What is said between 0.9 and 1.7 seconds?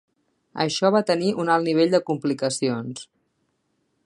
va tenir un alt